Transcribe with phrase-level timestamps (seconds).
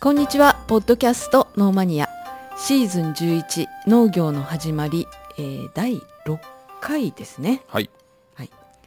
[0.00, 2.08] こんにちは、ポッドキャストノーマニア
[2.56, 5.06] シーズン11農業の始まり、
[5.38, 6.38] えー第6
[6.80, 7.62] 回ですね。
[7.66, 7.90] はい。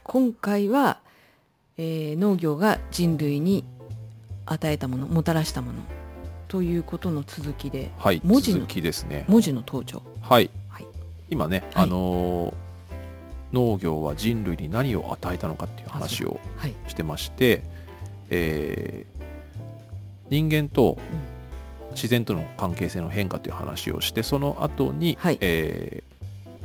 [0.04, 0.98] 今回は、
[1.76, 3.64] えー農業が人類に
[4.46, 5.78] 与えたもの、もたらしたもの
[6.48, 8.20] ということの続きで、はい。
[8.24, 9.24] 文字の続きですね。
[9.28, 10.02] 文字の登場。
[10.22, 10.50] はい。
[10.68, 10.86] はい
[11.30, 12.54] 今ね、はいあのー
[13.52, 16.74] 農業は人類に何を与えたのかっていう話をはい。
[16.88, 17.62] してまして、
[18.30, 19.11] えー
[20.32, 20.98] 人間と
[21.90, 25.38] 自然との関係性の変化という話をしてその後に、はい。
[25.40, 26.12] えー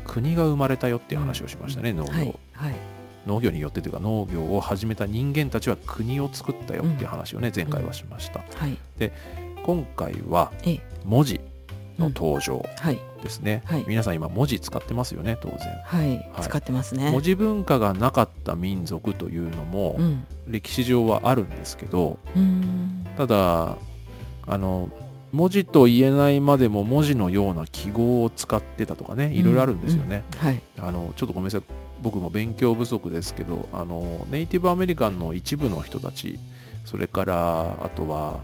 [0.07, 2.35] 国が生まれたよっていう話をしましたね、農業、はい。
[2.53, 2.75] はい。
[3.27, 8.39] 農業によってというか農業を始めた人間たちは国を作ったよっていう話をね、前回はしました。
[8.39, 8.77] はい。
[9.63, 10.81] 今回はええ。
[11.03, 11.41] 文字
[11.99, 12.65] の登場。
[12.79, 12.99] はい。
[13.27, 16.09] ですね、はい皆さん今文字使ってますよね当然はい。
[16.09, 17.11] はい使ってますね。
[17.11, 20.25] 文字文化がなかった民族というのもうん。
[20.47, 23.05] 歴史上はあるんですけどうーん。
[23.17, 23.77] ただ
[24.47, 24.89] あの
[25.33, 30.61] 文字と言えないまでも文字のような記号を使ってたとかねいろいろあるんですよね、はい。
[30.79, 31.61] あのちょっとごめんなさい
[32.01, 36.39] 僕も勉強不足ですけどあのネイティブアメリカンの一部の人たち
[36.85, 38.39] それからあとは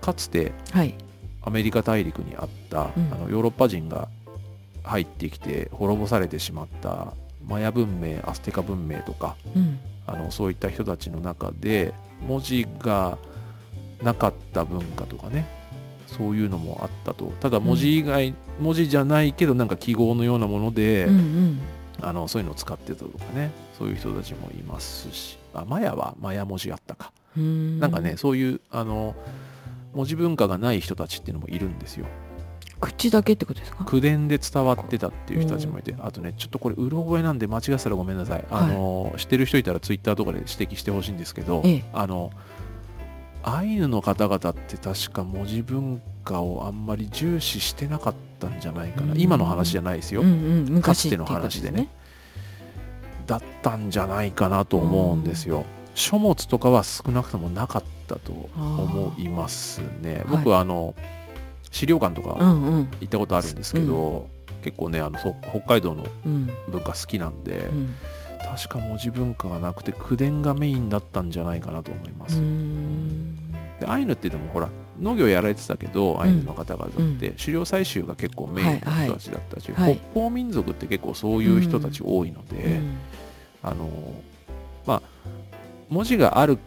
[0.00, 0.94] かつてはい。
[1.44, 3.12] アメリカ大陸にあった、うん。
[3.12, 4.08] あのヨーロッパ人が
[4.82, 7.12] 入ってきて滅ぼされてしまった
[7.46, 9.78] マヤ文明アステカ文明とかうん。
[10.06, 11.94] あのそういった人たちの中で
[12.26, 13.18] 文字が
[14.02, 15.46] なかった文化とかね
[16.06, 17.32] そういうのもあったと。
[17.40, 21.60] ただ文字以外、文字じゃないけどなんか記号のようなもので、うんうん。
[22.00, 29.14] あのそういうのを使ってたとかねそういう人たちもいますしあマヤはマヤ文字あったか、なんかねそういうあの
[29.94, 32.06] 文字文化がない人たちっていうのもいるんですよ。
[32.80, 33.84] 口だけってことですか？
[33.84, 41.84] 口伝で伝わってたっていう人たちもいて、あとねちょっとこれうろ覚えなんで間違ってたらごめんなさい、あの知ってる人いたらツイッターとかで指摘してほしいんですけど、ええ。
[41.92, 42.30] あの
[43.42, 49.20] アイヌの方々って確か文字文化をあんまり重視してなかったんじゃないかな、うん。
[49.20, 51.88] 今の話じゃないですよ、うんうん、昔かつての話でね。
[53.26, 60.22] だったんじゃないかなと思うんですよ、書物とかは少なくともなかったと思いますね。
[60.26, 60.28] ー。
[60.28, 60.94] 僕はあの、
[61.70, 62.88] 資料館とかうんうん。
[63.00, 64.28] 行ったことあるんですけど、
[64.62, 66.50] 結構ねあのそ北海道のうん。
[66.68, 67.94] 文化好きなんで、うん。
[68.44, 72.40] 確か文字文化がなくて口伝がメインだったんじゃないかなと思います、
[73.80, 74.68] でアイヌってでもほら
[75.00, 77.36] 農業やられてたけど、アイヌの方々って、うん。
[77.36, 79.82] 狩猟採集が結構メインの人たちだったし、はい。
[79.82, 82.96] はい北方民族って結構そういう人たち多いので、うん。
[83.62, 83.88] あの
[84.86, 85.02] まあ
[85.94, 86.58] 文字がある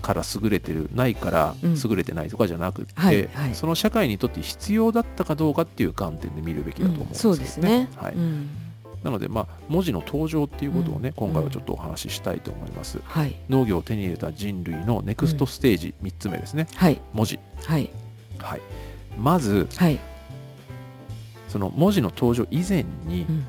[0.00, 1.74] から優れてるないからうん。
[1.74, 3.54] 優れてないとかじゃなくって、はいはい。
[3.54, 7.88] その社会にとって必要だったかどうかっていう観点で見るべきだと思うんですよそうですね。
[7.96, 8.14] はい。
[8.14, 8.48] うん。
[9.02, 11.14] なので、まあ、文字の登場っていうことをね、うん。
[11.14, 13.00] 今回はちょっとお話ししたいと思います。
[13.04, 13.34] はい。
[13.48, 17.00] 農業を手に入れた人類のネクストステージ3つ目ですね、はい。
[17.12, 17.38] 文字。
[17.66, 17.90] はい。
[18.38, 18.60] はい、
[19.18, 19.98] まずはい。
[21.48, 23.46] その文字の登場以前にうん。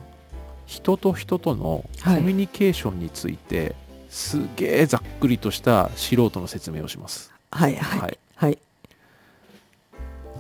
[0.66, 3.76] 人と人とのコはいミュニケーションについて、
[4.12, 7.34] すげえざっくりとした素人の説明をします。
[7.50, 8.60] はいはいはい。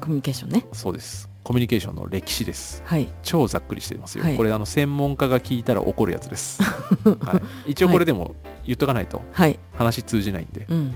[0.01, 0.65] コミュニケーションね。
[0.73, 1.29] そうです。
[1.41, 2.83] コミュニケーションの歴史です。
[2.85, 3.07] はい。
[3.23, 4.25] 超ざっくりしてますよ。
[4.25, 4.35] はい。
[4.35, 6.61] これあの専門家が聞いたら怒るやつです。
[7.23, 9.21] はい、一応これでも言っとかないと。
[9.31, 9.57] はい。
[9.73, 10.65] 話通じないんで。
[10.67, 10.93] うん。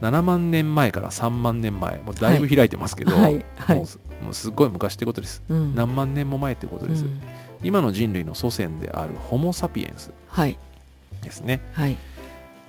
[0.00, 3.44] 7万年前から3万年前もうだいぶ開いてますけど、はい。
[3.56, 3.76] はい。
[3.76, 5.44] もうすもうすっごい昔ってことです。
[5.48, 5.76] うん。
[5.76, 7.20] 何万年も前ってことです、うん。
[7.62, 10.10] 今の人類の祖先であるホモ・サピエンス。
[10.26, 10.58] はい
[11.22, 11.60] ですね。
[11.72, 11.96] はい。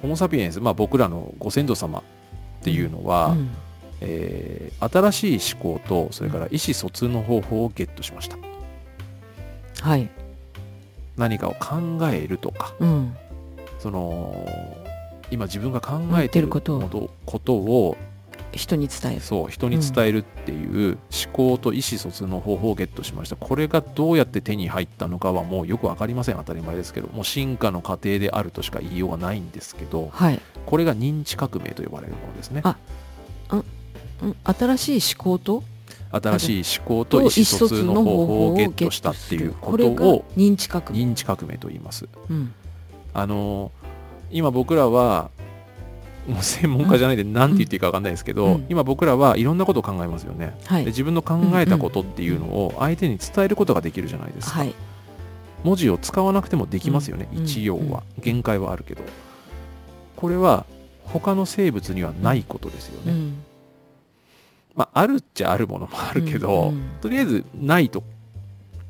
[0.01, 2.03] ホモ・サピエンス、まあ、僕らのご先祖様っ
[2.63, 3.49] ていうのは、うん。
[4.01, 8.37] えー新しい思考とそれから意思疎通の方法をゲットしました。
[9.81, 10.09] はい。
[11.17, 11.77] 何かを考
[12.09, 13.15] えるとかうん。
[13.77, 14.33] その
[15.31, 16.79] 今自分が考えてる思ってることを。
[16.81, 17.97] ことことを
[18.57, 19.21] 人に伝える。
[19.21, 23.35] そう人に伝えるっていう思考と意思疎通の方法をゲットしました。
[23.35, 26.35] これがどうやって手に入ったのかはもうよく分かりません。
[26.37, 27.07] 当たり前ですけど。
[27.09, 30.09] もう進化の過程であるとしか言いようがないんですけど。
[30.11, 30.41] はい。
[30.65, 32.61] これが認知革命と呼ばれるものですね。
[32.63, 32.77] あ
[33.51, 35.63] うん新しい思考と？
[36.11, 40.99] 新しい思考と意思疎通の方法をゲットしたっていうことを認知革命。
[40.99, 42.07] 認知革命と言います。
[42.29, 42.53] うん
[43.13, 43.71] あの
[44.31, 45.31] 今僕らは
[46.29, 48.65] もう専門家じゃないんで何て言っていいか分かんないですけど、うん。
[48.69, 50.85] 今僕らはいろんなことを考えますよね、はい。
[50.85, 54.73] で自分の考えたことっていうのを相手に伝えることができるじゃないですか、はい
[55.61, 57.43] 文字を使わなくてもできますよね、うん。
[57.43, 57.89] 一応うん。
[57.89, 59.01] は限界はあるけど。
[60.15, 60.65] これは
[61.03, 63.43] 他の生物にはないことですよね、うん。
[64.73, 66.81] まああるっちゃあるものもあるけど、うん。
[67.01, 68.03] とりあえずないと、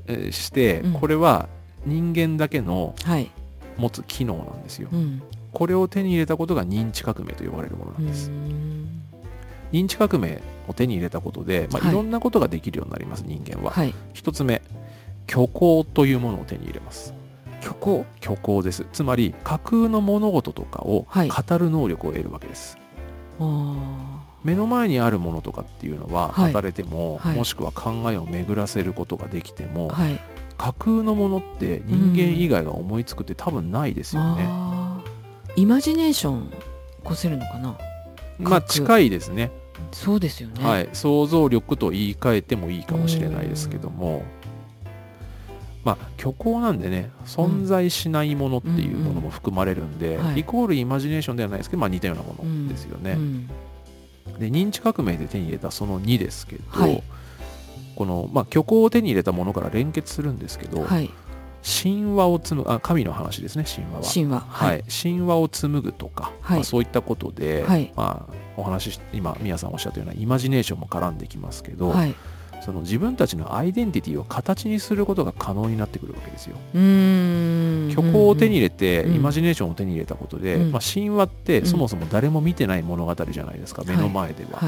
[0.05, 0.93] えーしてうん。
[0.93, 1.49] これは
[1.85, 3.31] 人間だけのはい。
[3.77, 9.03] 持つ機能なんですよ、うんこれを手に入れたことが認知革命と呼ばれるものなんです、うん。
[9.71, 11.91] 認知革命を手に入れたことで、まあ、はい。
[11.91, 13.93] いろんなことができるようになります人間は、はい。
[14.13, 14.61] 一つ目
[15.27, 17.13] 虚構というものを手に入れます。
[17.61, 18.05] 虚構？
[18.21, 18.85] 虚構です。
[18.93, 21.29] つまり架空の物事とかをはい。
[21.29, 22.77] 語る能力を得るわけです、
[23.39, 23.85] あー。
[24.43, 26.53] 目の前にあるものとかっていうのははい。
[26.53, 27.35] 語れても、はい。
[27.35, 30.19] もしくは考えを巡らせることができても、はい。
[30.57, 34.43] 架空のものって人間以外が思いつくって多分ないですよね、
[35.59, 36.55] イマジネーション起
[37.03, 37.77] こせるのかな？
[38.39, 39.51] まあ近いですね。
[39.91, 40.63] そうですよね。
[40.63, 44.23] はい、想像力と言い換えてもいいかもしれないですけども、
[45.83, 50.21] まあ、虚構なんでね存在しないものっていうものも含まれるんで、うん。
[50.21, 50.39] うんはい。
[50.39, 53.11] イコールイマジネーションではないですけど、まあ、似たようなものですよね。
[53.11, 53.47] うん。
[54.39, 57.03] で認知革命で手に入れたその2ですけど、はい。
[57.97, 61.09] この、まあ、虚構を手に入れたものから連結するんですけど、はい
[61.63, 64.13] 神話を紡ぐあ神の話ですね神話は。
[64.13, 64.39] 神話。
[64.47, 66.57] はい、神話を紡ぐとか、はい。
[66.57, 67.91] まあ、そういったことで、はい。
[67.95, 72.15] まあ、お話しし今宮さんおっしゃったようなイマジネーションも絡んできますけど、はい。
[72.61, 76.57] その自分たちのアイデンティティを形にすることが可能になってくるわけですよ。
[76.75, 77.91] うーん。
[77.91, 79.15] 虚構を手に入れて、うん。
[79.15, 80.71] イマジネーションを手に入れたことで、うん。
[80.71, 81.65] まあ、神話ってうん。
[81.65, 84.59] そもそも誰も見てない物語じゃないですか、目の前では。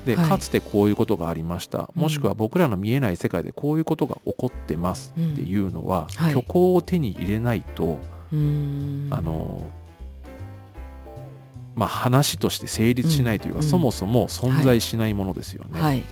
[0.00, 0.28] はいではい。
[0.28, 2.02] かつてこういうことがありました、うん。
[2.02, 6.32] もしくは僕らの見えない世界でこういうことが起こってますっていうのは、はい。
[6.32, 7.98] 虚構を手に入れないと、
[8.32, 9.66] あの
[11.74, 13.64] まあ、話として成立しないというか、うん。
[13.64, 15.80] そもそも存在しないものですよね。
[15.80, 16.02] はい。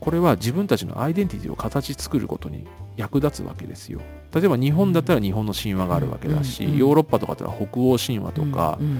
[0.00, 2.66] これは自分たちのアイデンティティを形作ることに
[2.96, 4.00] 役立つわけですよ。
[4.34, 6.72] 例えば日本だったら日本の神話があるわけだし、うん。
[6.72, 6.78] うん。
[6.78, 8.86] ヨーロッパとかだったら北欧神話とか、うん。
[8.86, 8.98] うん。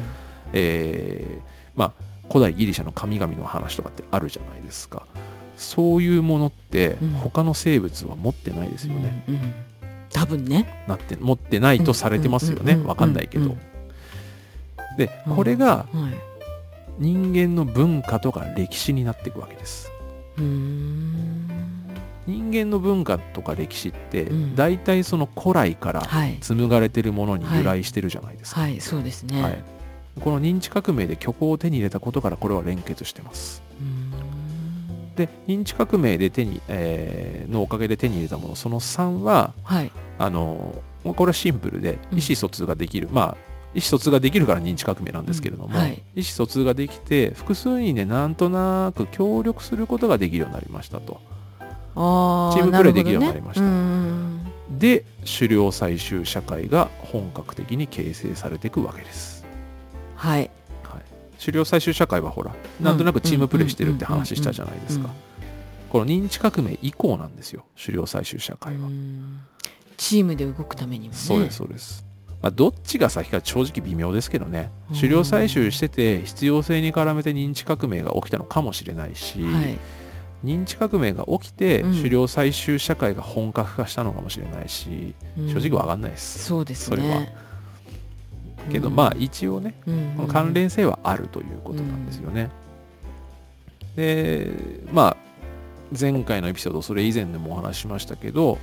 [0.53, 5.07] えーまあ、古代ギリシャの神々の話とかってあるじゃないですか。
[5.57, 9.25] そういうものってうん他の生物は持ってないですよね。
[9.29, 9.53] うんうん
[10.13, 12.73] 多分ねなって持ってないとされてますよね。
[12.75, 13.45] うんうんわかんないけど。
[13.45, 13.59] うん
[14.97, 16.15] でこれがはい
[16.99, 19.91] 人間の文化とか歴史になっていくわけです。
[22.27, 28.63] 人間の文化とか歴史ってうん大体その古来からはい紡がれてるものに由来してるじゃないですか。
[28.63, 29.63] はいそうですねはい
[30.19, 33.63] この認知革命で虚構を手に入れたことからこれは連結してます。
[33.81, 35.15] うーん。
[35.15, 39.93] で認知革命で手に、えーのおかげで手に入れたものその3ははい。
[40.19, 42.19] あのこれはシンプルでうん。
[42.19, 46.03] 意思疎通ができる、まあ意思疎通ができるから認知革命なんですけれども、うんはい。
[46.15, 51.21] 意思疎通ができて複数人でなんとなく協力することができるようになりましたと。
[51.95, 53.63] あチームプレーできるようになりました。
[53.63, 54.41] ねうん。
[54.79, 59.40] で狩猟採集社会が本格的に形成されていくわけです。
[60.21, 60.51] はい。
[60.85, 65.09] はい、狩猟採集社会はほらなんとなくチームプレーしてるって話したじゃないですか。
[65.09, 65.31] うん
[65.91, 69.41] この認知革命以降なんですよ狩猟採集社会は、うん。
[69.97, 71.19] チームで動くためにもね。
[71.21, 72.07] そうですそうです、
[72.41, 74.71] まあ、どっちが先か正直微妙ですけどね。
[74.91, 74.97] うん。
[74.97, 79.79] 狩猟採集してて必要性に絡めて認知革命が起きたのかもしれないし、はい。
[80.45, 81.97] 認知革命が起きてうん。
[81.97, 85.49] 狩猟採集社会が本格化したのかもしれないし、うん。
[85.49, 87.21] 正直わかんないです、そうですそれは。
[87.21, 87.35] ね
[88.71, 88.97] けどうん。
[88.97, 90.15] まあ一応ねうん。
[90.17, 92.51] この関連性はあるということなんですよね。
[93.97, 94.51] で
[94.93, 95.31] まあ
[95.99, 98.59] 前回のエピソードそれ以前でもお話ししましたけど、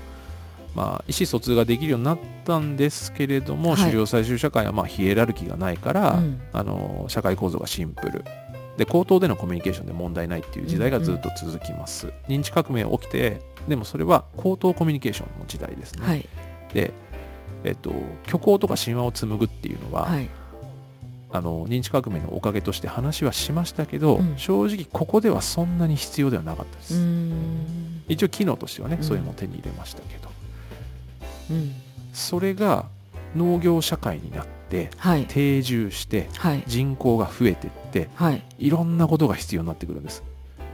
[0.75, 3.79] まあ、意思疎通ができるようになったんですけれども、はい。
[3.79, 6.41] 狩猟採集社会はまあヒエラルキーがないから、うん。
[6.53, 8.23] あの社会構造がシンプル。
[8.77, 16.29] で口頭でのコミュニケーションで問題ないっていう時代がずっと続きます、認知革命起きてでもそれは口頭コミュニケーションの時代ですね、はい。
[16.73, 16.93] で、
[17.67, 17.91] えっと、
[18.25, 20.29] 虚構とか神話を紡ぐっていうのは、はい。
[21.29, 24.37] あの認知革命のおかげとして話はしましたけど、うん。
[24.37, 26.93] 正直ここではそんなに必要ではなかったです、
[28.07, 29.03] 一応機能としてはね、うん。
[29.03, 30.29] そういうのを手に入れましたけど。
[31.51, 31.73] うん。
[32.13, 32.85] それが
[33.35, 35.25] 農業社会になってはい。
[35.27, 36.63] 定住してはい。
[36.65, 38.41] 人口が増えてってはい。
[38.57, 40.23] いろんなことが必要になってくるんです。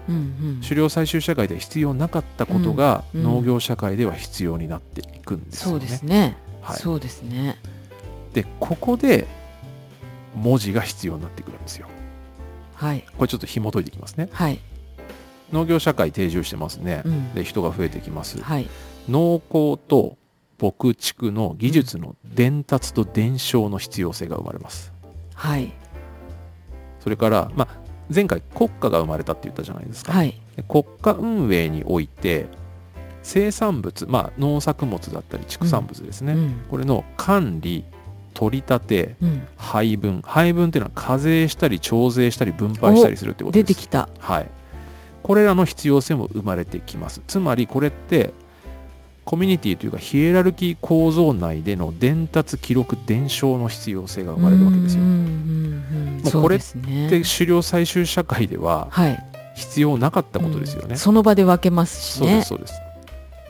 [0.08, 0.62] うんうん。
[0.62, 3.22] 狩猟採集社会で必要なかったことが、うん。
[3.22, 3.26] うん。
[3.26, 5.72] 農業社会では必要になっていくんですよね。
[5.72, 7.58] そうですねはい、そうですね。
[8.34, 9.28] でここで
[10.36, 11.88] 文字が必要になってくるんですよ。
[12.76, 13.06] はい。
[13.18, 14.30] これちょっと紐解いていきますね。
[14.32, 14.60] はい。
[15.52, 17.34] 農業社会定住してますね、うん。
[17.34, 18.42] で人が増えてきます。
[18.42, 18.68] はい。
[19.08, 20.18] 農耕と
[20.60, 24.94] 牧畜の技術の伝達と伝承の必要性が生まれます。
[25.36, 25.74] はい。
[27.02, 27.78] それから、まあ、
[28.14, 30.40] 前回国家が生まれたって言ったじゃないですか、はい。
[30.56, 32.48] で国家運営において
[33.24, 36.66] 生産物、まあ、農作物だったり畜産物ですね、うん。
[36.70, 37.86] これの管理
[38.34, 39.48] 取り立てうん。
[39.58, 40.22] 配分。
[40.26, 43.68] 配分っていうのは課税したり徴税したり分配したりするってことです。
[43.68, 44.10] 出てきた。
[44.20, 44.50] はい、
[45.24, 47.22] これらの必要性も生まれてきます。
[47.28, 48.34] つまりこれって
[49.24, 55.04] コミュニティというかヒエラルキー構造内での伝達記録伝承の必要性が生まれるわけですよ。
[55.04, 55.24] うんうんうん
[56.24, 57.10] もうこれそうですね。
[57.10, 59.24] で狩猟採集社会でははい。
[59.56, 60.88] 必要なかったことですよね。
[60.92, 60.98] うん。
[60.98, 62.42] その場で分けますしね。
[62.42, 62.93] そうですそうです。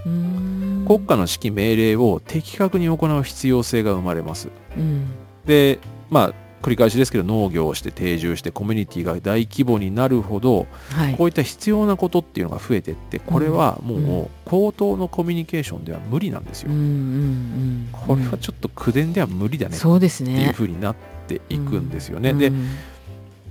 [0.03, 4.49] 国家の指揮命令を的確に行う必要性が生まれます。
[4.77, 5.07] うん。
[5.45, 5.79] で
[6.09, 11.15] まあ繰り返しですけど農業をして定住してコミュニティが大規模になるほどはい。
[11.15, 16.71] こういった必要なことっていうのが増えてってこれはもう口頭のコミュニケーションでは無理なんですよ。
[16.71, 16.77] うん。
[16.77, 19.75] うんうんこれはちょっと口伝では無理だね。
[19.75, 20.95] っそうですていうねふうになっ
[21.27, 22.33] ていくんですよね。
[22.33, 22.67] でうん。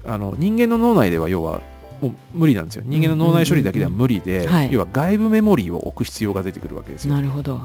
[0.05, 1.61] あの人間の脳内では要は
[2.03, 2.83] もう無理なんですよ。
[2.85, 7.15] 人間の脳内処理だけでは無理で、要は外部メモリーを置く必要が出てくるわけですよ。
[7.15, 7.61] なるほど。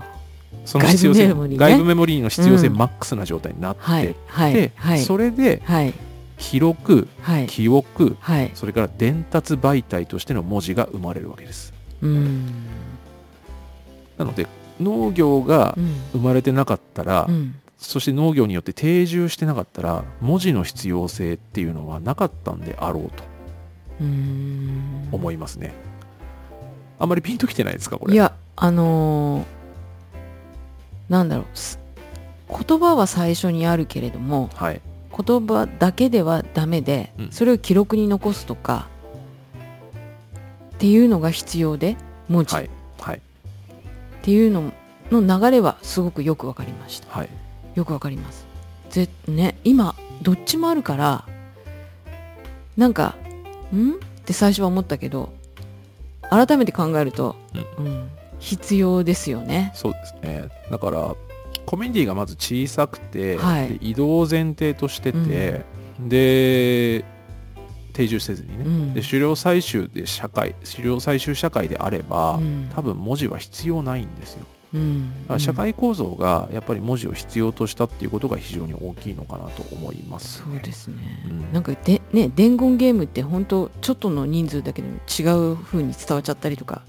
[0.64, 1.58] その必要性外部メモリーね。
[1.58, 2.78] 外部メモリーの必要性うん。
[2.78, 5.00] マックスな状態になって、はいはいで、はい。
[5.00, 5.94] それではい。
[6.38, 7.48] 記録はい。
[7.48, 8.52] 記憶はい。
[8.54, 11.74] それから伝達媒体としての文字が生まれるわけです。
[12.04, 12.46] うん。
[14.20, 14.46] なので
[14.80, 15.96] 農業がうん。
[16.12, 17.56] 生まれてなかったら、うん。
[17.80, 23.24] そして農業によって定住してなかったら文字の必要性っていうのはなかったんであろうと。
[23.24, 23.37] うん
[24.00, 25.74] 思いますね。
[27.00, 28.14] あんまりピンときてないですかこれ？
[28.14, 29.46] いやあのー
[31.10, 31.80] なんだろうす
[32.50, 34.82] 言葉は最初にあるけれどもはい。
[35.26, 38.88] 言葉だけではダメで、うんそれを記録に残すとか
[40.76, 41.98] っていうのが必要で
[42.30, 42.70] 文字っはい。
[43.00, 43.22] はい。
[44.22, 44.72] ていうの
[45.12, 47.30] の流れはすごくよくわかりましたはい。
[47.76, 48.46] よくわかります
[48.90, 51.26] ぜね今どっちもあるから
[52.76, 53.16] なんか
[53.76, 53.94] ん？
[53.94, 55.34] って最初は思ったけど
[56.30, 57.36] 改めて考えると、
[57.78, 58.10] うん。
[58.40, 59.72] 必要ですよね。
[59.74, 60.50] そうですね。
[60.70, 61.16] だから、
[61.66, 63.70] コミュニティがまず小さくて、はい。
[63.70, 65.66] で移動を前提としてて、
[66.00, 67.04] で、
[67.94, 68.94] 定住せずにね、うん。
[68.94, 72.70] で狩猟採集で社会狩猟採集社会であれば、うん。
[72.76, 75.12] 多分文字は必要ないんですようん。
[75.38, 81.54] 社会構造がやっぱり文字を必要としたっていうことが非常に大きいのかなと思います、そうですね、うん。
[81.54, 86.82] なんかでね伝言ゲームって本当ちょっとの人数だけでも違う風に伝わっちゃったりとか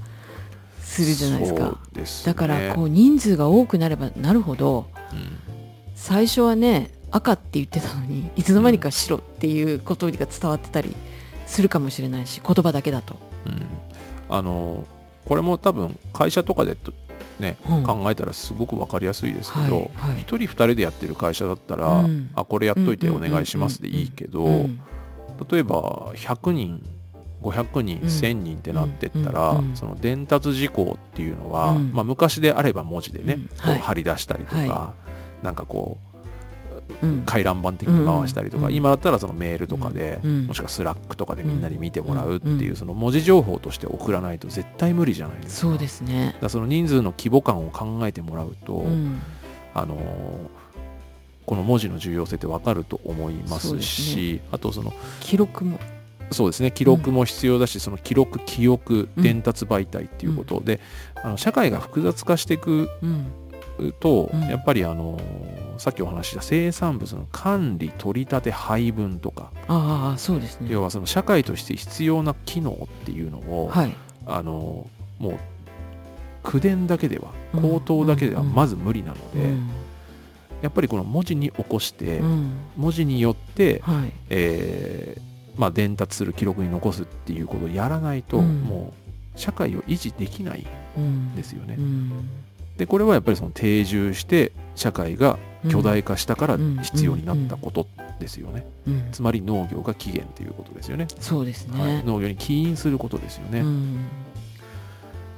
[0.80, 2.32] するじゃないですそかうですね。
[2.32, 5.38] だからこう人数が多くなればなるほどうん。
[5.94, 10.94] 最初はね赤って言ってたのにいつの間にか白っていうことが伝わってたり
[11.46, 13.16] するかもしれないし言葉だけだと、
[13.46, 13.66] うん。
[14.28, 14.84] あの
[15.24, 16.92] これも多分会社とかでと
[17.38, 17.82] ね、うん。
[17.84, 19.82] 考えたらすごく分かりやすいですけど、はいはい。
[20.18, 22.30] 1人2人でやってる会社だったら、うん。
[22.34, 24.80] あこれやっといてお願いしますでいいけど、うん。
[25.50, 26.82] 例えば100人
[27.42, 28.08] 500人、うん。
[28.08, 31.92] 1000人ってなってったら、うんうんその伝達事項っていうのは、うん。
[31.92, 33.48] まあ、昔であれば文字でね、うん。
[33.48, 33.78] こはい。
[33.78, 34.94] う貼り出したりとか、は
[35.42, 36.07] なんかこううん
[37.26, 38.74] 回覧板的に回したりとか、うん。
[38.74, 40.46] 今だったらそのメールとかで、うん。
[40.46, 42.76] もしくは Slack とかでみんなに見てもらうっていう、うん。
[42.76, 45.68] その文字情報として送らないと絶対無理じゃないですか。
[45.68, 46.36] そうですね。
[46.40, 49.20] だその人数の規模感を考えてもらうと、うん。
[49.74, 49.98] あのー
[51.46, 55.78] この文字の重要性ってわかると思いますしあとその記録も。
[56.30, 56.70] そうですね。
[56.70, 60.78] 記録も必要だし、その記録記憶うん伝達媒体っていうことで、
[61.14, 63.92] あの社会が複雑化していくうん。
[63.98, 64.42] と、うん。
[64.42, 65.18] やっぱりあの
[65.78, 70.68] さっきお話しした生産物の管理取り立て配分とか、ああそうですね。
[70.70, 73.94] 要はその社会として必要な機能っていうのを、はい。
[74.26, 75.38] あのもう
[76.42, 79.68] 口伝だけではうん口頭だけではまず無理なので、うん。
[80.60, 82.52] やっぱりこの文字に起こして、うん。
[82.76, 84.12] 文字によって、はい。
[84.30, 88.62] えーまあ、伝達する記録に残すっていうことをやらないと、うん。
[88.62, 88.92] も
[89.36, 90.66] う社会を維持できない
[90.96, 91.76] うんんですよね。
[91.78, 92.28] うん。
[92.76, 95.38] でこれはやっぱりその定住して社会が
[95.70, 97.86] 巨大化したからうん必要になったこと
[98.20, 98.66] ですよね。
[98.86, 101.06] うんつまり農業が起源ということですよね。
[101.20, 103.60] そうですはい、ね農業に起因することですよね。
[103.60, 103.98] うん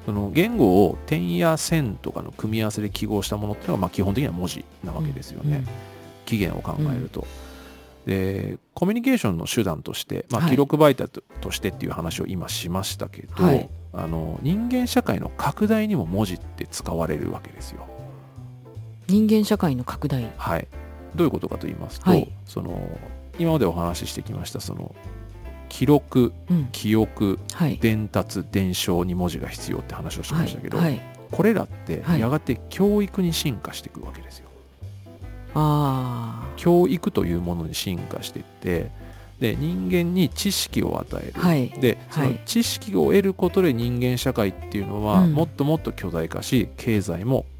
[0.07, 5.65] その言語を点や線とかの組み合わせで記号したものっていうのはまあ基本的には文字なわけですよね。
[6.25, 7.27] 起源を考えると。
[8.07, 17.87] でコミュニケーションの手段として、まあ、はい記録媒体ととしてっていう話を今しましたけど、はいあの人間社会の拡大にも文字って使われるわけですよ。
[19.11, 20.31] 人間社会の拡大。
[20.37, 20.67] はい、
[21.15, 22.31] どういうことかと言いますと、はい。
[22.47, 22.81] その
[23.39, 24.95] 今までお話ししてきましたその
[25.69, 26.69] 記録うん。
[26.73, 27.79] 記憶はい。
[27.79, 30.87] 伝達伝承に文字が必要って話をしましたけど、はい。
[30.89, 31.01] はい。
[31.31, 32.21] これらってはい。
[32.21, 34.49] やがて教育に進化していくわけですよ。
[35.55, 38.91] あ教育というものに進化していって
[39.41, 41.71] で人間に知識を与える、あはい。
[41.71, 42.31] でそはい。
[42.33, 45.33] の知識を得ることで人間社会っていうのはうん。
[45.33, 47.60] もっともっと巨大化し経済もう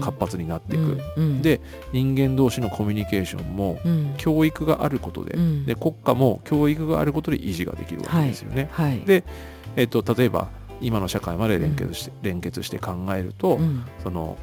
[0.00, 1.24] 活発になっていく、うん。
[1.24, 1.42] うん。
[1.42, 1.60] で
[1.92, 4.14] 人間同士のコミュニケーションもうん。
[4.16, 5.64] 教育があることで,、うん。
[5.66, 8.68] で国家も教育があることで維持ができるわけですよね。
[8.72, 9.00] はい。
[9.00, 9.24] で
[9.76, 10.48] えっと例えば
[10.80, 13.84] 今の社会まで連結して,、連結して考えると、うん。
[14.02, 14.36] その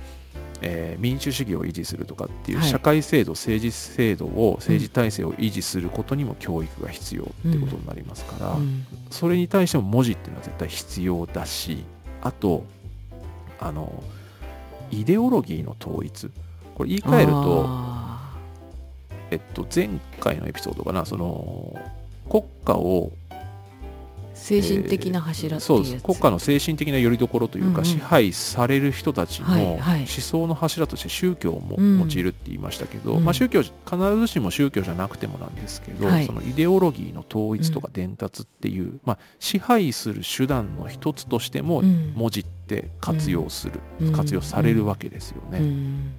[0.62, 2.70] えー民主主義を維持するとかっていうはい。
[2.70, 8.86] 社会制度、政治制度を政治体制を維持することにも教育が必要ってことになりますから、うん。
[9.10, 11.84] それに対しても文字っていうのは絶対必要だし
[12.22, 12.64] あと
[13.60, 14.04] あの
[14.94, 16.30] イデオロギーの統一。
[16.76, 18.38] これ言い換えると、あ
[19.32, 21.06] えっと、前回のエピソードかな。
[21.06, 21.76] その
[22.30, 23.23] 国家をー
[24.44, 26.04] 精神的な柱っていやつ、そううです。
[26.04, 27.86] 国家の精神的な拠り所というか、うんうん。
[27.86, 32.00] 支配される人たちの思想の柱として宗教もうん。
[32.00, 33.24] 用いるって言いましたけど、うん。
[33.24, 33.72] まあ、宗教必
[34.18, 36.26] ずしも宗教じゃなくてもなんですけど、はい。
[36.26, 42.12] そのイデオロギーの統一とか伝達っていう、まあ、支配する手段の一つとしてもうん。
[42.14, 44.12] 文字って活用する、うん。
[44.12, 45.60] 活用されるわけですよね。
[45.60, 46.14] うん。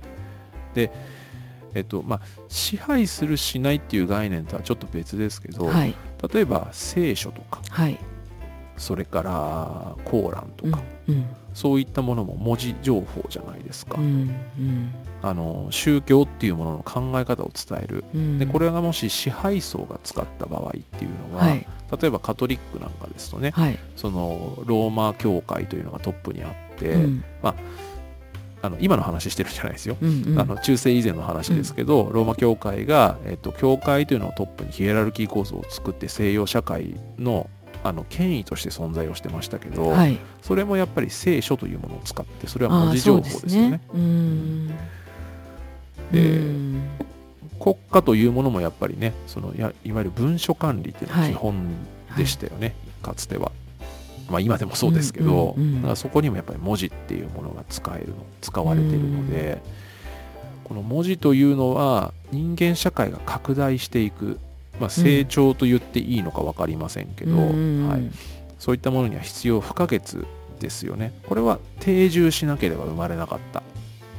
[1.75, 5.95] えっとまあ、支配するしないっていう概念とはちょっと別ですけど、はい。
[6.33, 7.99] 例えば聖書とかはい
[8.77, 14.93] それからコーランとか、うんそういったものも文字情報じゃないですか、うんうん。
[15.23, 18.05] あの宗教っていうものの考え方を伝える。
[18.13, 18.39] うん。
[18.41, 21.67] でこれがもし支配層が使った場合っていうのは、はい。
[22.01, 23.79] 例えばカトリックなんかですとねはい。
[23.95, 27.25] そのローマ教会というのがトップにあって、うん。
[27.43, 30.41] あの今の話してるんじゃないですよ、うんうん。
[30.41, 37.49] あの中世以前の話ですけど、ローマ教会が、えっと、教会というのをトップにヒエラルキー構造を作って西洋社会の
[37.85, 40.19] あの権威として存在をしてましたけど、はい。
[40.43, 43.81] それもやっぱり聖書というものを使ってそれは文字情報ですよね。
[43.95, 44.69] うん。
[46.11, 46.83] でうん。
[47.61, 51.69] 国家というものもやっぱりねそのやいわゆる文書管理っていうのが基本
[52.17, 53.53] でしたよね、かつては。
[54.31, 55.55] まあ今でもそうですけど、
[55.95, 59.63] そこにもやっぱり文字っていうものが使えるの使われているので、
[60.65, 64.39] この文字というのは人間社会が拡大していく、
[64.81, 67.89] まあ、成長と言っていいのか分かりませんけど、うん。
[67.89, 68.11] はい、
[68.59, 70.03] そういったものには必要不可欠
[70.61, 71.13] ですよね。
[71.29, 73.63] これは定住しなければ生まれなかった。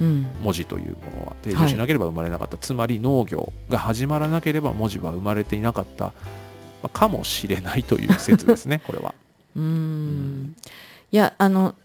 [0.01, 0.27] うん。
[0.41, 1.35] 文字というものは。
[1.41, 6.13] 定住しなければ生まれなかった、つまり農業が始まらなければ文字は生まれていなかった、ま
[6.83, 9.13] あかもしれないという説ですね これは。
[9.55, 10.55] うん。
[11.11, 11.75] いやあの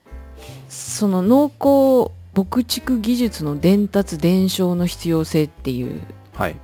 [0.69, 6.01] その農耕牧畜技術の伝達伝承の必要性っていう
[6.35, 6.57] はい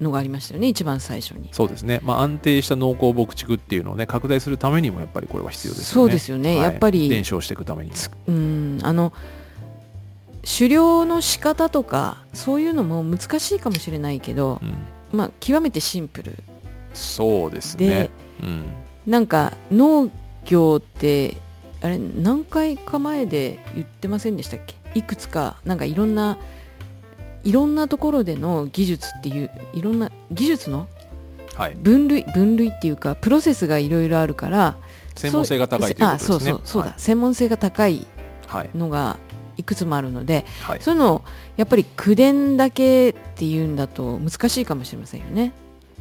[0.00, 1.48] のがありましたよね一番最初に。
[1.52, 5.94] そうですね、まあ、安定した農耕牧畜っていうのをね拡大するためにもやっぱりこれは必要ですよね。
[5.94, 7.96] そうですよねはいやっぱり伝承していくためにも。
[8.28, 9.12] うんあの
[10.46, 16.36] 狩猟の仕方とかそういうのも難しいかもしれないけど、うん、まあ、極めてシンプル
[16.94, 18.10] そうですでね。
[18.40, 18.64] うん、
[19.08, 20.08] なんか農
[20.44, 21.36] 業って
[21.82, 24.76] あれ何回か前で言ってませんでしたっけ？
[24.94, 26.38] いくつかなんかいろんな
[27.46, 30.88] いろんなところでの技術っていういろんな技術の
[31.54, 34.76] はい、分類分類っていうかプロセスがいろいろあるから
[35.14, 36.34] 専門性が高いということですね。
[36.36, 38.06] あそうそうそうだ、専門性が高い
[38.46, 39.16] はい、のが
[39.56, 40.98] いくつもあるのではい、そうい。
[40.98, 41.24] うのを
[41.56, 45.54] やっぱり口伝だけっていうんだと難しいかもしれませんよね。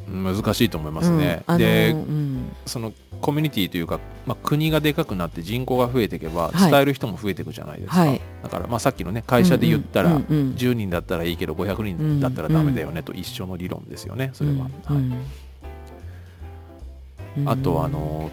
[0.07, 1.43] 難しいと思いますね。
[1.47, 2.55] うんでうん。
[2.65, 6.71] そのコミュニティというか、まあ、国がでかくなって人口が増えていけばはい。
[6.71, 8.21] 伝える人も増えていくじゃないですか、はい。
[8.43, 14.69] だからまあさっきのね会社で言ったらうんうんうん10人だったらいいけど500人だったらダメだよねと一緒の理論ですよねそれは、
[17.45, 18.31] あとあの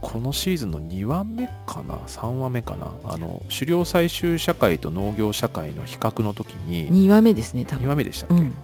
[0.00, 2.92] このシーズンの2話目かな？3話目かな？
[3.04, 7.88] あの狩猟採集社会と農業社会の比較の時に2話目ですね多2分。
[7.88, 8.54] 話目でしたっけ、うん、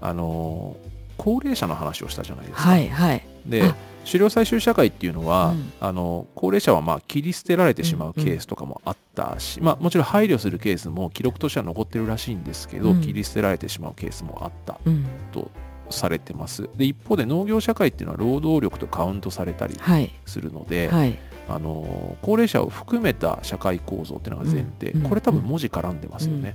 [0.00, 0.76] あの
[1.16, 3.22] 高齢者の話をしたじゃないですか、はいはい。
[3.46, 3.76] であ。
[4.06, 5.72] 狩猟採集社会っていうのは、うん。
[5.80, 13.00] あの高齢者はまあ切り捨てられてしまうケースとかもあったし、まあ、もちろん配慮するケースも記録としては残ってるらしいんですけど、うん。
[13.00, 15.04] 切り捨てられてしまうケースもあったうん。
[15.32, 15.50] と
[15.90, 16.68] されてます。
[16.76, 20.10] で一方で農業社会っていうのは労働力とカウントされたりはい。
[20.24, 26.52] するので、はいあの高齢者を含めた社会構造っていうのが前提、うんこれ多分文字絡んでますよね、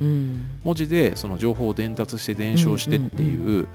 [0.64, 3.68] 文字でその情報を伝達して伝承してっていう、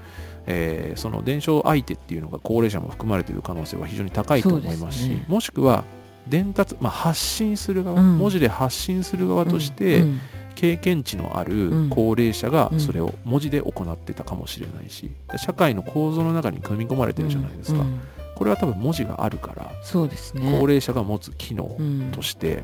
[0.47, 5.25] えーその伝承相手っていうのが高齢者も含まれている可能性は非常に高いと思いますしね。
[5.27, 5.83] もしくは
[6.27, 8.17] 伝達、まあ、発信する側、うん。
[8.17, 10.19] 文字で発信する側として、うん
[10.53, 11.89] 経験値のあるうん。
[11.89, 17.99] 高齢者がうんそれを文字で行ってたかもしれないし社会の構造の中に組み込まれてるじゃないですか、うんうん
[18.41, 20.41] これは多分文字があるからそうですね。
[20.59, 22.11] 高齢者が持つ機能うん。
[22.11, 22.63] として、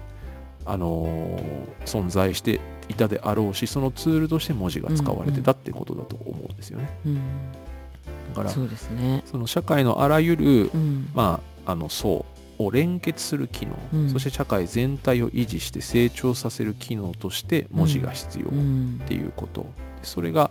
[0.65, 2.59] あのー存在して
[2.89, 6.89] いたであろうしそのツールとして文字が使われてたってことだと思うんですよね。
[7.05, 7.15] うん。
[7.15, 7.21] だ
[8.37, 9.21] からそうですね。
[9.27, 11.09] その社会のあらゆる、うん。
[11.13, 12.25] まあ、あの層
[12.57, 14.09] を連結する機能、うん。
[14.09, 19.01] そして社会全体を維持して成長させる機能として文字が必要っうん。
[19.05, 19.67] ていうこと、
[20.01, 20.49] それが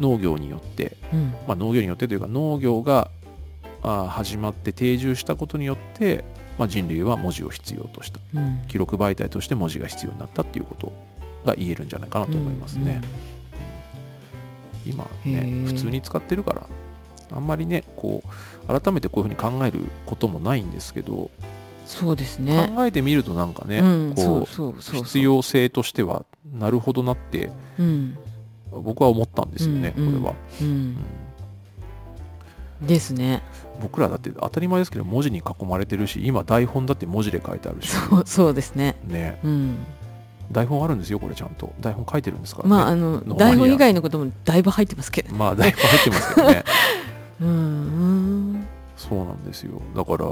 [0.00, 1.30] 農業によって、うん。
[1.46, 3.12] まあ、農業によってというか農業が
[3.86, 6.24] 始まって定住したことによって
[6.58, 8.18] まあ、人類は文字を必要とした。
[8.34, 8.62] うん。
[8.66, 10.92] 記録媒体として文字が必要になったっていうこと
[11.44, 13.02] が言えるんじゃないかなと思いますね、
[14.86, 15.66] 今へねー。
[15.66, 16.66] 普通に使ってるから
[17.30, 21.30] あんまりねこう改めてこういうふうに考えることもないんですけど、
[21.84, 22.72] そうですね。
[22.74, 28.16] 考えてみるとなんかね、うんこそう必要性としてはなるほどなってうん。
[28.70, 30.96] 僕は思ったんですよね、うんうんこれは、うん
[32.80, 32.86] うん。
[32.86, 33.42] ですね
[33.80, 37.88] 僕らだって当たり前ですけど文字に囲まれてるし今台本だって文字で書いてあるし。
[37.88, 38.96] そうそうですね。
[39.06, 39.38] ね。
[39.44, 39.86] うん。
[40.50, 41.74] 台本あるんですよこれちゃんと。
[41.80, 42.70] 台本書いてるんですからね。
[42.70, 46.64] まああのの台本以外のこともだいぶ入ってますけどまあ台本入ってますけどね。
[47.40, 47.48] うん。
[47.48, 49.80] うんそうなんですよ。
[49.94, 50.26] だから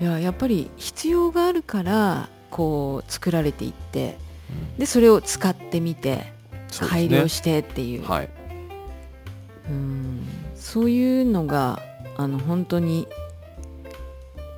[0.00, 4.18] いややっぱり必要があるからこう作られていって
[4.50, 4.78] うん。
[4.78, 6.32] でそれを使ってみて
[6.88, 8.02] 改良してっていう。
[8.02, 8.28] ねはい。
[9.70, 10.07] うん
[10.58, 11.80] そういうのが
[12.16, 13.08] あの本当に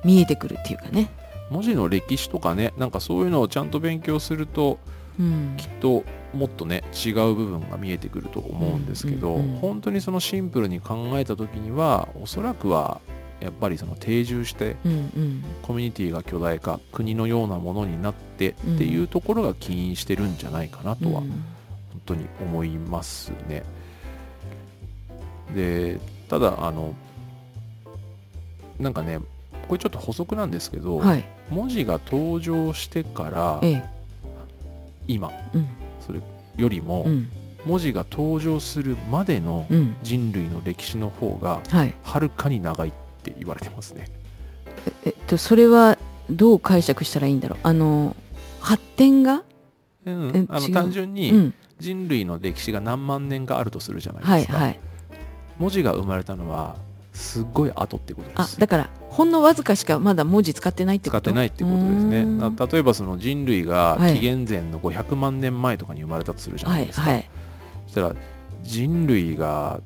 [0.03, 1.09] 見えてくるっていうかね、
[1.49, 4.79] 文字の歴史とかねなんかそういうのをちゃんと勉強すると
[5.19, 5.55] うん。
[5.57, 9.59] きっともっとね違う部分が見えてくると思うんですけど、うんうんうん。
[9.59, 13.01] 本当にそのシンプルに考えた時にはおそらくは
[13.41, 15.43] やっぱりその定住してうんうん。
[15.61, 21.29] コミュニティが巨大化国のようなものになってっていうところが起因してるんじゃないかなとはうん。
[21.29, 23.63] 本当に思いますね。
[25.53, 26.95] でただあの
[28.79, 29.19] なんかね
[29.67, 31.25] これちょっと補足なんですけど、はい。
[31.49, 33.83] 文字が登場してからええ。
[35.07, 35.67] 今うん。
[36.05, 36.19] それ
[36.57, 37.29] よりもうん。
[37.65, 39.95] 文字が登場するまでのうん。
[40.01, 41.93] 人類の歴史の方がはい。
[42.03, 42.91] はるかに長いっ
[43.23, 44.07] て言われてますね。
[45.05, 45.97] えっとそれは
[46.29, 47.59] どう解釈したらいいんだろう？
[47.63, 48.15] あの
[48.59, 49.43] 発展が？
[50.05, 51.53] うんあの単純うにん。
[51.79, 54.57] 人類の歴史が何万年かあるとするじゃないですか。
[54.57, 54.79] はいはい
[55.61, 56.75] 文字が生まれたのは
[57.13, 58.57] すっごい後ってことです。
[58.57, 61.21] あだからほんのわずかしかまだ文字使ってないってこと？
[61.21, 62.25] 使ってないってことですね。
[62.71, 64.15] 例えばその人類がはい。
[64.15, 67.29] 紀元前の500万年前とかに生まれたとするじゃなはいいですか、はい
[67.85, 68.15] そしたら
[68.63, 69.81] 人類が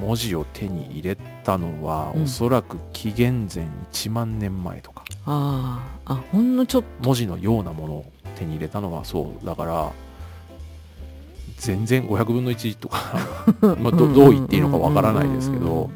[0.00, 2.22] 文字を手に入れたのは、うん。
[2.24, 5.04] おそらく紀元前1万年前とか。
[5.24, 6.12] あー。
[6.12, 9.92] あほんのちょっ文字のようなものを手に入れたのはそうだから
[11.58, 13.18] 全然500分の1とか
[13.80, 15.90] まあどどう言っていいのかわからないですけど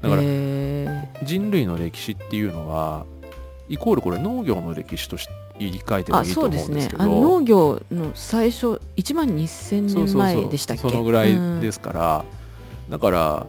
[0.00, 3.06] だからへ人類の歴史っていうのは
[3.68, 10.82] イコールこれ農業の歴史として言い換えてもいいと思うんですけどあの農業の最初1万2000年前でしたっけ？
[10.82, 12.24] そのぐらいですから、
[12.90, 13.46] だから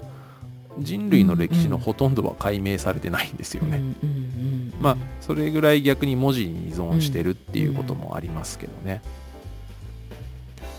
[0.78, 4.74] 人類の歴史のほとんどは解明されてないんですよね、うんうんうん。
[4.80, 9.02] まあそれぐらい逆に文字に依存してるっていうこともありますけどね、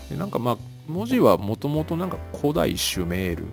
[0.09, 3.45] でなんかまあ文字はもともとなんか古代シュメール。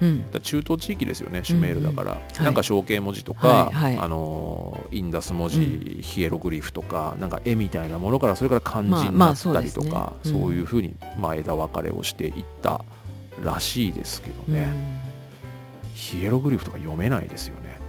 [0.00, 0.30] うん。
[0.32, 2.42] だ中東地域ですよねシュメールだから、い。
[2.42, 3.98] なんか象形文字とか、はいはい。
[3.98, 12.84] あのーインダス文字、ヒエログリフとかなんか絵みたいなものからそれから漢字まあになったりとか、ねうんそういうふうに、まあ、枝分かれをしていった
[13.42, 14.68] らしいですけどね、
[15.94, 17.80] ヒエログリフとか読めないですよね。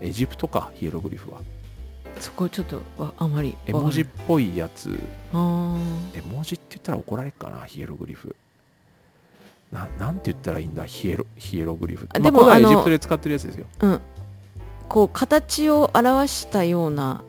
[0.00, 1.38] エジプトかヒエログリフは。
[1.38, 1.57] うん
[2.20, 4.98] そこちょっとわあまり絵文字っぽいやつ。
[5.32, 7.64] 絵文字って言ったら怒られるかな？
[7.66, 8.34] ヒエログリフ。
[9.72, 10.86] ななんて言ったらいいんだ？
[10.86, 13.66] ヒエロヒエログリフでも古代エあのジプトで使ってるやつですよ。
[13.80, 14.00] うん。
[14.88, 17.22] こう形を表したような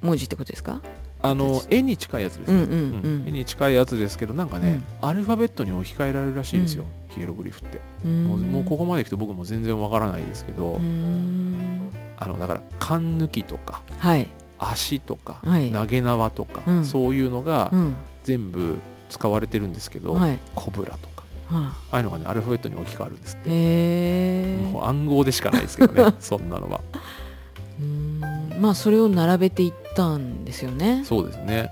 [0.00, 0.80] 文字ってことですか？
[1.22, 2.74] あの絵に近いやつですよ、うんうんう
[3.24, 3.24] ん。
[3.26, 8.24] 絵に近いやつですけどなんかね、アルファベットに置き換えられるらしいですよ、ヒエログリフって、うん。
[8.26, 10.80] もうもうここまで来て僕も全然わからないですけど、
[12.18, 14.28] あのだから勘抜きとかはい。
[14.58, 15.70] 足とか、はい。
[15.70, 16.84] 投げ縄とか、うん。
[16.84, 17.94] そういうのがうん。
[18.24, 20.38] 全部使われてるんですけど、はい。
[20.54, 21.24] コブラとか。
[21.48, 21.96] はあ。
[21.96, 26.80] あいうのがねアルファベットに置き換わるんですって、もう暗号でしかないですけどね そんなのは。
[27.78, 27.84] うー
[28.58, 28.60] ん。
[28.60, 31.02] まあそれを並べていったんですよね。
[31.04, 31.70] そうですね。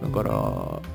[0.00, 0.30] だから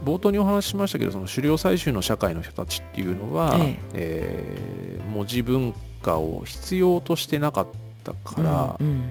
[0.06, 4.98] 冒頭にお話ししましたけどその狩猟採集の社会の人たちっていうのは、ええ。
[5.02, 7.68] ー文字文化を必要としてなかっ
[8.04, 9.04] たから、うんうん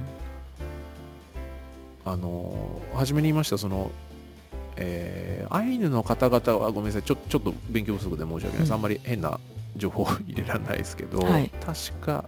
[2.04, 3.92] あの初めに言いましたその、
[4.76, 8.74] えーアイヌの方々はごめんなさいちょちょっと勉強不足で申し訳ないです、うん。
[8.74, 9.38] あんまり変な
[9.76, 11.50] 情報を入れられないですけど、はい。
[11.64, 12.24] 確か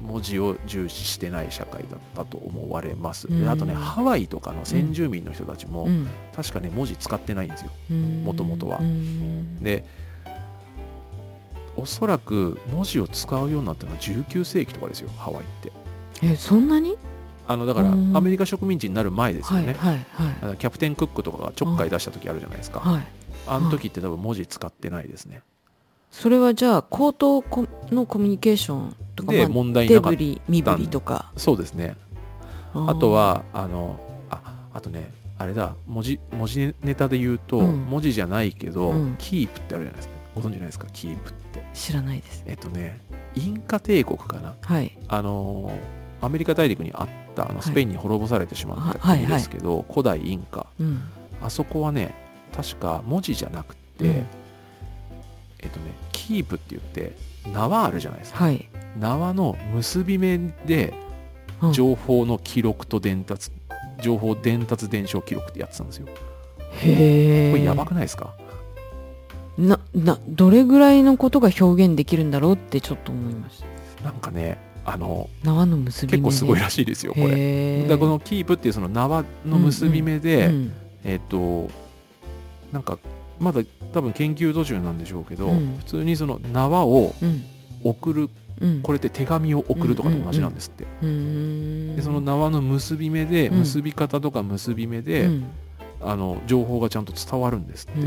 [0.00, 3.42] 文字を重視してない社会だったと思われます、うん。
[3.42, 6.08] であとねハワイとかの先住民の人たちも、うん。
[6.34, 7.70] 確かね文字使ってないんですよ。
[7.90, 8.22] うん。
[8.24, 8.78] 元々は。
[8.78, 9.62] うん。
[9.62, 9.84] で
[11.76, 15.72] おそらく文字を使うようになったのは19世紀とかですよハワイって。
[16.22, 16.96] えそんなに？
[17.48, 18.16] あのだからうん。
[18.16, 20.56] アメリカ植民地になる前ですよね、はいはいはい。
[20.58, 23.06] キャプテンクックとかがちょっかい出した時あるじゃないですか、はい
[23.44, 25.42] あの時って多分文字使ってないですね。
[26.12, 31.32] それはじゃあ口頭このコミュニケーションととか、で問題なかっ振り身振りとか。
[31.36, 31.96] そうですね。
[32.74, 33.98] あとはあの
[34.30, 35.74] ああとねあれだ。
[35.86, 37.84] 文字文字ネタで言うと、うん。
[37.86, 39.16] 文字じゃないけど、うん。
[39.18, 40.86] キープってあるじゃないですかご存知ないですか？
[40.92, 41.64] キープって。
[41.74, 42.44] 知らないです。
[42.46, 43.00] えっとね
[43.34, 44.54] インカ帝国かな？
[44.60, 44.96] はい。
[45.08, 45.72] あの
[46.20, 47.62] アメリカ大陸にあったあのはい。
[47.62, 50.66] スペインに滅ぼされてしまったはい国ですけど、古代インカ。
[50.80, 51.02] うん。
[51.42, 52.14] あそこはね
[52.54, 54.26] 確か文字じゃなくて、うん。
[55.60, 57.16] えっとねキープって言って
[57.52, 58.68] 縄あるじゃないですか、はい。
[58.98, 60.94] 縄の結び目で
[61.60, 61.72] うん。
[61.72, 63.50] 情報の記録と伝達、
[64.00, 66.08] 情報伝達伝承記録ってやってたんですよ。
[66.80, 68.34] へえこれやばくないですか、
[69.58, 73.62] ななどれぐらいのことが表現できるんだろうってちょっと思いまし
[73.98, 74.04] た。
[74.04, 76.22] なんかねあの縄の結び目で。
[76.22, 77.86] 結構すごいらしいですよこれ。
[77.86, 80.72] だこのキープっていうその縄の結び目で、うん。
[81.04, 81.68] えっ、と
[82.72, 82.98] なんか
[83.38, 83.60] まだ
[83.92, 85.76] 多分研究途中なんでしょうけど、うん。
[85.78, 87.44] 普通にその縄をうん。
[87.84, 88.82] 送るうん。
[88.82, 91.96] これって手紙を送るとかと同じなんですって、うーん。
[91.96, 93.58] でその縄の結び目でうん。
[93.60, 95.44] 結び方とか結び目で、うん
[96.04, 98.00] あの情報がちゃんと伝わるんですって、こ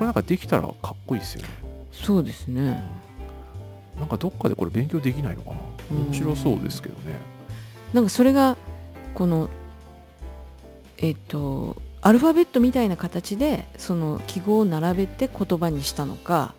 [0.00, 1.48] れなんかできたらかっこいいですよね。
[1.90, 2.82] そうですね。
[3.98, 5.56] なんかどっかでこれ勉強できないのかな。
[5.90, 7.16] うん面白そうですけどね。
[7.92, 8.56] なんかそれが
[9.14, 9.50] この
[10.98, 16.54] えっ、とアルファベットみたいな形でその記号を並べて言葉にしたのか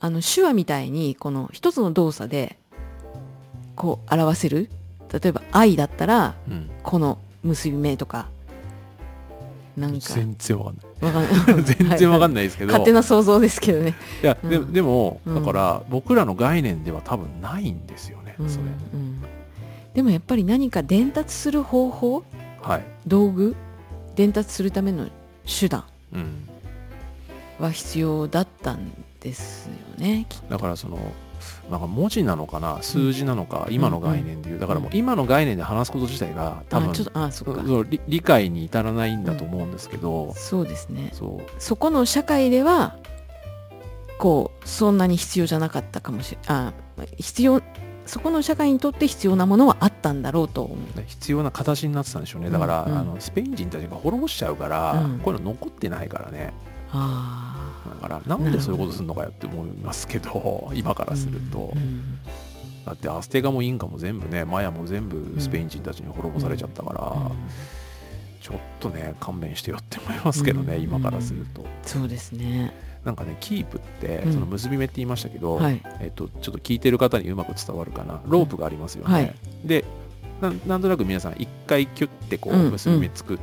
[0.00, 2.58] あの手話みたいにこの一つの動作で
[3.76, 4.70] こう表せる。
[5.12, 6.70] 例えば「愛」だったらうん。
[6.82, 8.28] この結び目とか
[9.76, 10.00] なんか。
[10.00, 11.12] 全然わかんない。
[11.12, 11.64] わかんない。
[11.78, 13.94] 全然わかんないですけど、勝手な想像ですけどね。
[14.22, 14.72] いや、でうん。
[14.72, 15.34] でも、うん。
[15.34, 18.64] だから僕らの概念では多分ないんですよね、うんそれ。
[18.64, 19.22] うん。
[19.94, 22.24] でもやっぱり何か伝達する方法？
[22.60, 23.54] はい、道具？
[24.14, 25.08] 伝達するための
[25.44, 25.84] 手段？
[26.12, 26.48] うん、
[27.58, 30.98] は必要だったんですよねだからその
[31.70, 34.58] なんか文字なのかな数字なのか、今の概念でいう。
[34.58, 37.62] だからもう今の概念で話すこと自体が多分とあちょっとあそっか。
[37.64, 41.10] そう理理解に至らないんだと思うんですけど、そうですね。
[41.12, 41.50] そう。
[41.58, 42.96] そこの社会では
[44.18, 46.72] こうそんなに必要じゃなかったかもしれあ
[47.18, 47.60] 必要
[48.06, 50.78] そこの社会にとって必要なものはあったんだろうと思う。
[50.98, 52.50] ね必要な形になってたんでしょうね。
[52.50, 52.98] だから、うんうん。
[52.98, 55.18] あのスペイン人たちが滅ぼしちゃうから、うん。
[55.20, 56.52] こういうの残ってないからね。
[56.52, 62.18] あだからなんでそういうことするのかよって思いますけど 今かあらすると、うん
[62.84, 67.36] だってアステカもインカも全部ねマヤも全部スペイン人たちに滅ぼされちゃったから、うん。
[68.40, 70.82] ちょっとね勘弁してよって思いますけどね、うん。
[70.82, 71.64] 今からすると。
[71.84, 72.74] そうですね。
[73.04, 74.32] なんかねキープってうん。
[74.32, 75.80] その結び目って言いましたけど、はい。
[76.00, 78.20] えっと、ちょっと聞いてる方にうまく伝わるかな。
[78.26, 79.34] ロープがありますよね、はい。
[79.64, 79.84] で
[80.40, 82.70] なんなんとなく皆さん一回キュッてこううん。
[82.72, 83.40] 結び目作うん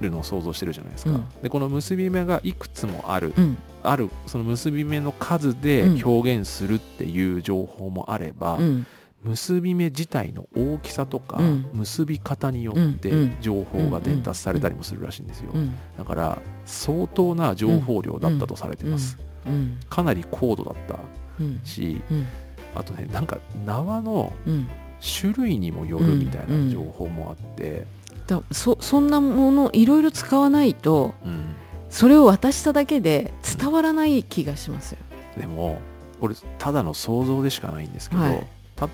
[0.00, 1.28] るのを想像してるじゃないですか、うん。
[1.42, 3.32] でこの結び目がいくつもある。
[3.36, 3.58] うん。
[3.82, 6.04] あるその結び目の数でうん。
[6.04, 8.86] 表現するっていう情報もあれば、うん。
[9.24, 11.66] 結び目自体の大きさとか、うん。
[11.72, 15.74] 結び方によって情報が伝達されたりもするらしいんですよ、うん。
[15.96, 19.78] だから相当な情報量だったとされてます、うん。
[19.88, 20.98] かなり高度だった
[21.40, 21.60] うん。
[21.64, 22.26] しうん。
[22.74, 24.68] あとねなんか縄のうん。
[25.04, 27.88] 種類にもよるみたいな情報もあって、
[28.32, 31.54] だそそんなものいろいろ使わないとうん。
[31.92, 34.98] それを渡しただけで伝わらない気がしますよ。
[35.36, 35.78] でも
[36.20, 38.46] これただの想像でしかないんですけど、はい。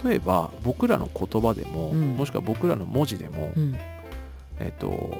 [0.04, 2.16] 例えば僕らの言葉でも、うん。
[2.16, 3.76] もしくは僕らの文字でも、うん。
[4.58, 5.16] えっと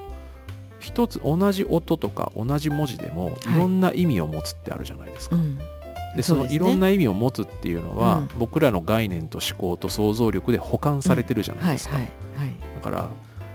[0.80, 3.34] 一つ同じ音とか同じ文字でもはい。
[3.54, 5.36] いろんな意味を持つってあるじゃないですか。
[5.36, 5.58] うん。
[6.16, 8.28] でそのいろんな意味を持つっていうのは、うん。
[8.40, 11.96] 僕らの概念と思考と想像力で保管されてるじゃないですか。
[11.96, 13.08] だから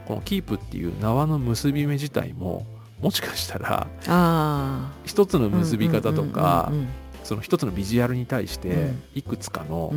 [0.06, 2.66] このキープっていう縄の結び目自体も
[3.02, 5.50] もしかしたらあ一つのあ。
[5.50, 6.88] 結び方とかうん
[7.24, 9.94] その一つのビジュアルに対してうんいくつかの,、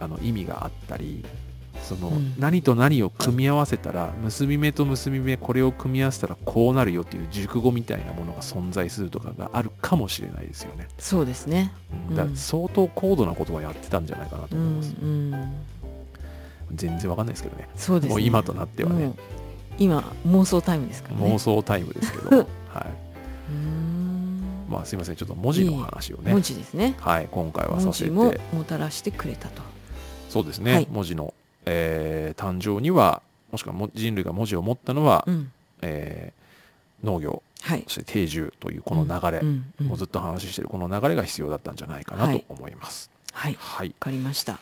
[0.00, 1.24] あの意味があったり
[1.82, 10.88] そのうん何と何を組み合わせたら結び目と結び目これを組み合わせたらこうなるよっていう熟語みたいなものが存在するとかがあるかもしれないですよね。
[10.98, 11.72] そうですね。
[12.10, 14.88] うんだ相当高度なことはやってたんじゃないかなとう思います。
[14.90, 15.54] んうん。
[16.74, 17.68] 全然わかんないですけどね。
[17.76, 18.10] そうですね。
[18.10, 19.16] もう今となってはねもう
[19.78, 21.34] 今妄想タイムですからね。
[21.34, 22.36] 妄想タイムですけど、
[22.68, 23.08] はい。
[24.68, 26.94] まあすいませんちょっと文字の話をね文字ですね。
[27.00, 29.62] はい今回は文させて字ももたらしてくれたと。
[30.28, 31.32] そうですね、はい文字の、
[31.64, 35.50] えー誕生にはもしくはも人類が文字を持ったのは、うん。
[35.82, 37.94] えー農業はいそ。
[37.94, 43.10] して定住というこの流れ、うんうんもうずっと話してるこの流れが必要だったんじゃないかなと思います。
[43.32, 43.52] はい。
[43.54, 44.58] わはい、かりました。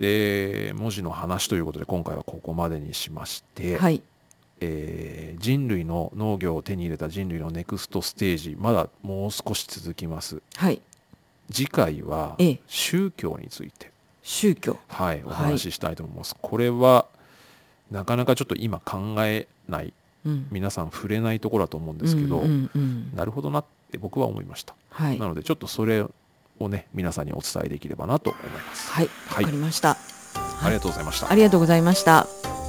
[0.00, 4.02] で文字の話ということで今回はここまでにしまして、はい。
[4.62, 10.42] えー人類の農業を手に入れた人類のネクストステージまだもう少し続きます。
[10.56, 10.82] はい。
[11.50, 13.90] 次回はええ宗教について
[14.22, 16.36] 宗教はい、お話ししたいと思います。
[16.40, 17.06] これは
[17.90, 19.92] なかなかちょっと今考えない
[20.26, 22.42] うん皆さん触れないところだと思うんですけど、
[23.14, 24.74] なるほどなって僕は思いました。
[24.90, 26.04] はいなのでちょっとそれ
[26.60, 28.90] をね皆さんにお伝えできればなと思います。
[28.90, 29.96] はいわはいかりました、
[30.62, 31.34] ありがとうございましたあ。
[31.34, 32.59] りがとうございました